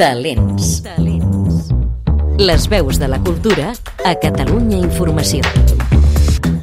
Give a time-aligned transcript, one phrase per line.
[0.00, 0.80] Talents.
[0.80, 1.66] Talents.
[2.38, 3.74] Les veus de la cultura
[4.08, 5.44] a Catalunya Informació.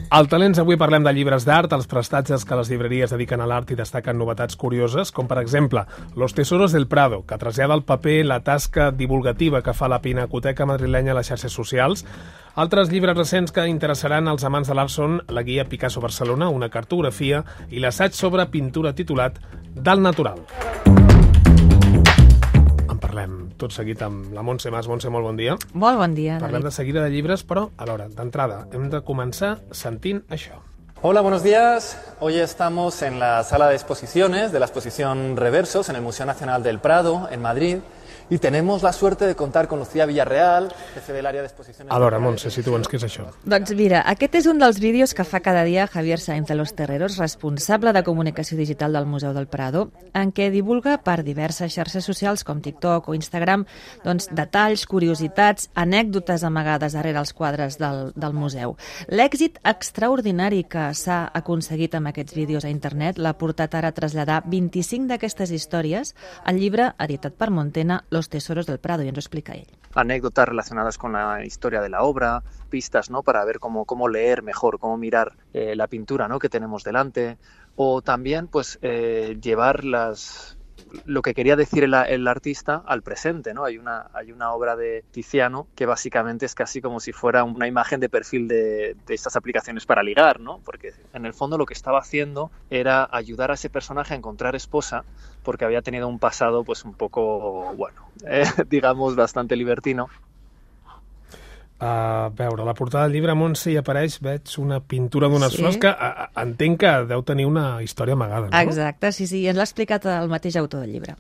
[0.10, 3.70] Al Talents avui parlem de llibres d'art, els prestatges que les llibreries dediquen a l'art
[3.70, 5.84] i destaquen novetats curioses, com per exemple
[6.16, 10.66] Los Tesoros del Prado, que trasllada al paper la tasca divulgativa que fa la Pinacoteca
[10.66, 12.08] madrilenya a les xarxes socials.
[12.56, 16.74] Altres llibres recents que interessaran als amants de l'art són la guia Picasso Barcelona, una
[16.74, 19.38] cartografia, i l'assaig sobre pintura titulat
[19.76, 20.42] Dalt Natural.
[23.58, 24.88] Tot seguit amb la Montse Mas.
[24.88, 25.58] Montse, molt bon dia.
[25.74, 26.66] Molt bon dia, Parlem David.
[26.66, 30.60] de seguida de llibres, però, alhora, d'entrada, hem de començar sentint això.
[31.02, 31.98] Hola, buenos días.
[32.20, 36.64] Hoy estamos en la sala de exposiciones de la exposición Reversos en el Museo Nacional
[36.64, 37.78] del Prado, en Madrid.
[38.30, 41.94] Y tenemos la suerte de contar con Lucía Villarreal, jefe del área de exposiciones.
[41.94, 43.30] Alhora, Montse, situa'ns què és això.
[43.48, 46.74] Doncs mira, aquest és un dels vídeos que fa cada dia Javier Sainz de los
[46.76, 52.04] Terreros, responsable de comunicació digital del Museu del Prado, en què divulga per diverses xarxes
[52.04, 53.64] socials com TikTok o Instagram
[54.04, 58.76] doncs, detalls, curiositats, anècdotes amagades darrere els quadres del, del museu.
[59.08, 64.42] L'èxit extraordinari que s'ha aconseguit amb aquests vídeos a internet l'ha portat ara a traslladar
[64.52, 66.12] 25 d'aquestes històries
[66.44, 69.70] al llibre editat per Montena, Los Tesoros del Prado, ens ho explica ell.
[69.94, 73.22] anécdotas relacionadas con la historia de la obra, pistas ¿no?
[73.22, 76.40] para ver cómo, cómo leer mejor, cómo mirar eh, la pintura ¿no?
[76.40, 77.38] que tenemos delante,
[77.76, 80.57] o también pues eh, llevar las
[81.06, 83.66] lo que quería decir el, artista al presente, ¿no?
[83.66, 84.10] Hay una,
[84.52, 88.96] obra de Tiziano que básicamente es casi como si fuera una imagen de perfil de,
[89.06, 90.60] de estas aplicaciones para ligar, ¿no?
[90.64, 94.56] Porque en el fondo lo que estaba haciendo era ayudar a ese personaje a encontrar
[94.56, 95.04] esposa
[95.44, 100.10] porque había tenido un pasado pues un poco, bueno, eh, digamos bastante libertino.
[101.80, 105.60] A veure, a la portada del llibre, Montse, hi apareix, veig una pintura d'unes Sí.
[105.62, 108.62] flors que a, a, entenc que deu tenir una història amagada, no?
[108.62, 111.16] Exacte, sí, sí, ens l'ha explicat el mateix autor del llibre.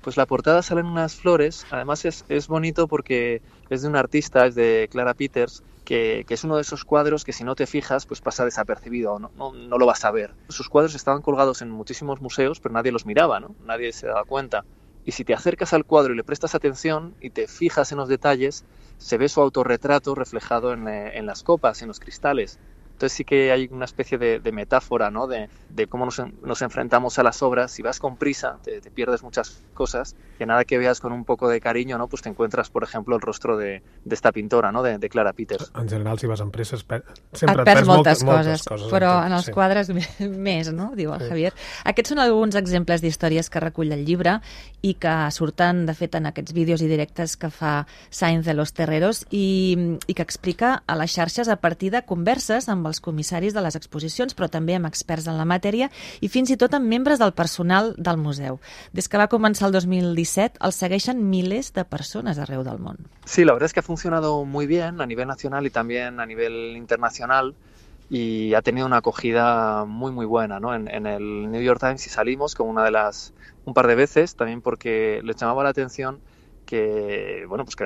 [0.00, 4.46] Pues la portada salen unas flores, además es, es bonito porque es de un artista,
[4.46, 7.66] es de Clara Peters, que, que es uno de esos cuadros que si no te
[7.66, 10.32] fijas pues pasa desapercibido, no, no, no lo vas a ver.
[10.48, 13.54] Sus cuadros estaban colgados en muchísimos museos, pero nadie los miraba, ¿no?
[13.66, 14.64] nadie se daba cuenta.
[15.06, 18.08] Y si te acercas al cuadro y le prestas atención y te fijas en los
[18.08, 18.64] detalles,
[18.98, 22.60] se ve su autorretrato reflejado en, eh, en las copas, en los cristales.
[22.94, 25.26] Entonces sí que hay una especie de, de metáfora, ¿no?
[25.26, 27.72] De, de cómo nos, nos enfrentamos a las obras.
[27.72, 30.14] Si vas con prisa, te, te pierdes muchas cosas.
[30.38, 32.06] Que nada que veas con un poco de cariño, ¿no?
[32.08, 34.82] Pues te encuentras, por ejemplo, el rostro de, de esta pintora, ¿no?
[34.82, 35.70] De, de Clara Peters.
[35.74, 37.02] En general, si vas amb pressa, es per...
[37.32, 38.92] sempre et perds moltes, moltes, coses, moltes coses.
[38.94, 39.52] però en els sí.
[39.52, 39.90] quadres
[40.20, 40.92] més, no?
[40.94, 41.28] Diu el Sí.
[41.28, 41.52] Javier.
[41.90, 44.38] Aquests són alguns exemples d'històries que recull el llibre
[44.82, 48.72] i que surten, de fet, en aquests vídeos i directes que fa Sainz de los
[48.72, 53.54] Terreros i, i que explica a les xarxes a partir de converses amb els comissaris
[53.54, 55.90] de les exposicions, però també amb experts en la matèria
[56.20, 58.60] i fins i tot amb membres del personal del museu.
[58.92, 62.98] Des que va començar el 2017, el segueixen milers de persones arreu del món.
[63.24, 66.26] Sí, la verdad es que ha funcionado muy bien a nivel nacional y también a
[66.26, 67.54] nivel internacional
[68.10, 70.74] y ha tenido una acogida muy muy buena, ¿no?
[70.74, 73.32] En, en el New York Times y salimos como una de las
[73.64, 76.20] un par de veces también porque les llamaba la atención
[76.66, 77.84] que bueno pues que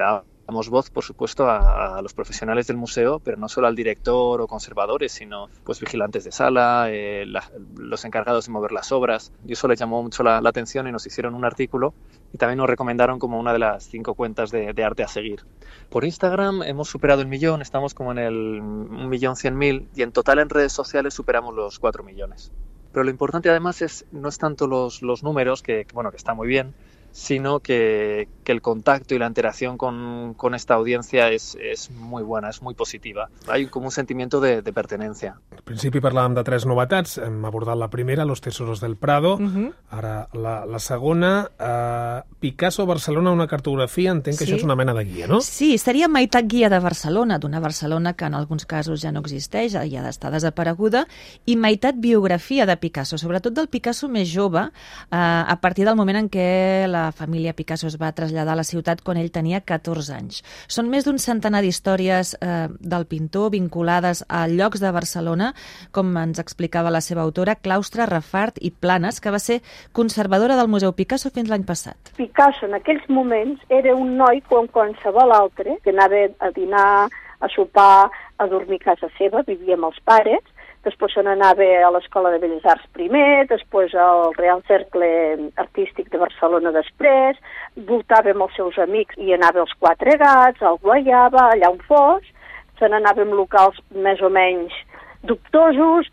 [0.49, 4.41] damos voz por supuesto a, a los profesionales del museo pero no solo al director
[4.41, 7.45] o conservadores sino pues vigilantes de sala eh, la-
[7.77, 10.93] los encargados de mover las obras y eso les llamó mucho la, la atención y
[10.93, 11.95] nos hicieron un artículo
[12.33, 15.41] y también nos recomendaron como una de las cinco cuentas de, de arte a seguir
[15.89, 20.03] por Instagram hemos superado el millón, estamos como en el un millón cien mil y
[20.03, 22.53] en total en redes sociales superamos los cuatro millones.
[22.93, 26.35] Pero lo importante además es no es tanto los, los números, que bueno, que está
[26.35, 26.75] muy bien,
[27.19, 32.23] sino que, que el contacto y la interacción con, con esta audiencia es, es muy
[32.23, 33.29] buena, es muy positiva.
[33.49, 35.35] Hay como un sentimiento de, de pertenencia.
[35.51, 37.17] Al principi parlàvem de tres novetats.
[37.19, 39.35] Hem abordat la primera, Los Tesoros del Prado.
[39.35, 39.73] Uh -huh.
[39.91, 44.13] Ara, la, la segona, eh, Picasso Barcelona, una cartografia.
[44.13, 44.53] Entenc que Sí.
[44.53, 45.41] això és una mena de guia, no?
[45.41, 49.73] Sí, seria meitat guia de Barcelona, d'una Barcelona que en alguns casos ja no existeix,
[49.73, 51.07] ja ha d'estar desapareguda,
[51.45, 54.61] i meitat biografia de Picasso, sobretot del Picasso més jove,
[55.11, 58.67] eh, a partir del moment en què la família Picasso es va traslladar a la
[58.67, 60.43] ciutat quan ell tenia 14 anys.
[60.69, 65.53] Són més d'un centenar d'històries eh, del pintor vinculades a llocs de Barcelona,
[65.93, 69.61] com ens explicava la seva autora, Claustre, Rafart i Planes, que va ser
[69.93, 72.13] conservadora del Museu Picasso fins l'any passat.
[72.17, 77.09] Picasso en aquells moments era un noi com qualsevol altre, que anava a dinar,
[77.41, 80.43] a sopar, a dormir a casa seva, vivia amb els pares,
[80.89, 85.11] després se n'anava a l'Escola de Belles Arts primer, després al Real Cercle
[85.61, 87.39] Artístic de Barcelona després,
[87.89, 92.25] voltava amb els seus amics i anava als Quatre Gats, al Guaiava, allà on fos,
[92.79, 94.75] se n'anava en locals més o menys
[95.29, 96.09] dubtosos,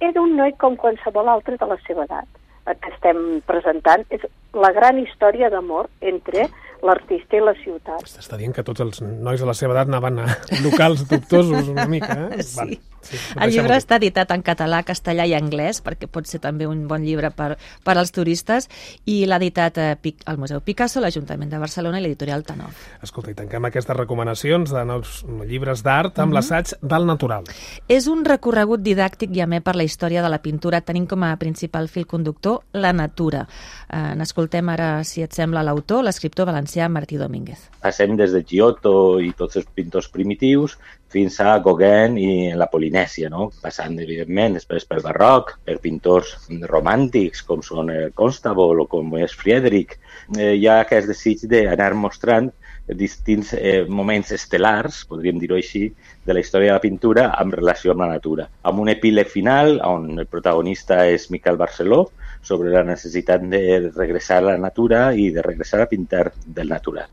[0.00, 2.28] era un noi com qualsevol altre de la seva edat.
[2.64, 4.24] El que estem presentant és
[4.56, 6.46] la gran història d'amor entre
[6.84, 8.04] l'artista i la ciutat.
[8.04, 10.28] Està dient que tots els nois de la seva edat anaven a
[10.66, 12.42] locals dubtosos una mica, eh?
[12.42, 12.58] Sí.
[12.60, 12.93] Vale.
[13.04, 16.86] Sí, El llibre està editat en català, castellà i anglès, perquè pot ser també un
[16.88, 17.54] bon llibre per,
[17.84, 18.68] per als turistes,
[19.06, 22.70] i l'ha editat eh, Pic- el Museu Picasso, l'Ajuntament de Barcelona i l'editorial aquí.
[23.02, 27.44] Escolta, i tanquem aquestes recomanacions de nous llibres d'art amb l'assaig del natural.
[27.88, 31.34] És un recorregut didàctic i amè per la història de la pintura, tenint com a
[31.36, 33.46] principal fil conductor la natura.
[33.92, 37.68] Eh, N'escoltem ara, si et sembla, l'autor, l'escriptor valencià Martí Domínguez.
[37.84, 40.78] Passem des de Giotto i tots els pintors primitius
[41.14, 43.48] fins a Gauguin i la Polinèsia, no?
[43.58, 46.28] passant, evidentment, després pel barroc, per pintors
[46.70, 49.96] romàntics com són el Constable o com és Friedrich.
[50.38, 52.52] Eh, hi ha aquest desig d'anar mostrant
[52.86, 55.88] distints eh, moments estel·lars, podríem dir-ho així,
[56.22, 58.46] de la història de la pintura en relació amb la natura.
[58.62, 62.04] Amb un epíleg final on el protagonista és Miquel Barceló,
[62.46, 67.10] sobre la necessitat de regressar a la natura i de regressar a pintar del natural.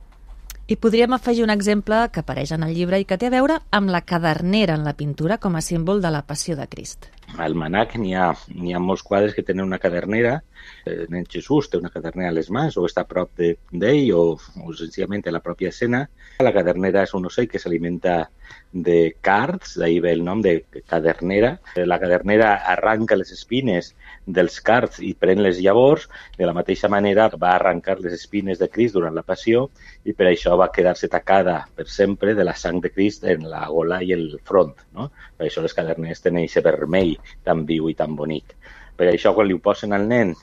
[0.71, 3.57] I podríem afegir un exemple que apareix en el llibre i que té a veure
[3.75, 7.09] amb la cadernera en la pintura com a símbol de la passió de Crist.
[7.37, 10.41] Al Manac n'hi ha, ha molts quadres que tenen una cadernera,
[10.85, 14.11] eh, nen Jesús té una cadernera a les mans o està a prop de- d'ell
[14.13, 14.23] o,
[14.65, 16.07] o senzillament a la pròpia escena.
[16.39, 18.29] La cadernera és un ocell que s'alimenta
[18.73, 21.59] de cards, d'ahir ve el nom de cadernera.
[21.75, 23.93] Eh, La cadernera arranca les espines
[24.25, 28.67] dels cards i pren les llavors, de la mateixa manera va arrencar les espines de
[28.69, 29.69] Crist durant la passió
[30.03, 33.65] i per això va quedar-se tacada per sempre de la sang de Crist en la
[33.67, 34.75] gola i el front.
[34.93, 35.09] No?
[35.37, 37.17] Per això les caderneres tenen aquest vermell
[37.47, 38.55] tan viu i tan bonic.
[38.97, 40.35] Per això quan li ho posen al nen,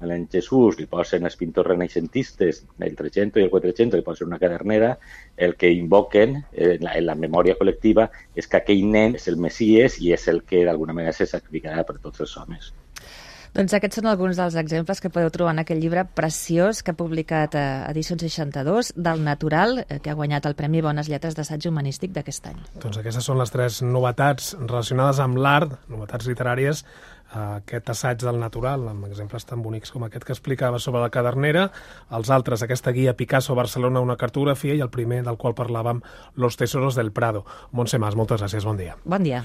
[0.00, 4.28] a l'en Jesús, li posen els pintors renaixentistes, el 300 i el 400, li posen
[4.30, 4.94] una cadernera,
[5.48, 9.40] el que invoquen en la, en la memòria col·lectiva és que aquell nen és el
[9.40, 12.74] Messies i és el que d'alguna manera se sacrificarà per tots els homes.
[13.54, 16.98] Doncs aquests són alguns dels exemples que podeu trobar en aquell llibre preciós que ha
[16.98, 21.68] publicat a Edició 62 del Natural, eh, que ha guanyat el Premi Bones Lletres d'Assaig
[21.70, 22.58] Humanístic d'aquest any.
[22.82, 28.42] Doncs aquestes són les tres novetats relacionades amb l'art, novetats literàries, eh, aquest assaig del
[28.42, 31.68] natural, amb exemples tan bonics com aquest que explicava sobre la cadernera,
[32.10, 36.02] els altres, aquesta guia Picasso Barcelona, una cartografia, i el primer del qual parlàvem,
[36.34, 37.44] Los tesoros del Prado.
[37.70, 38.96] Montse Mas, moltes gràcies, bon dia.
[39.04, 39.42] Bon dia.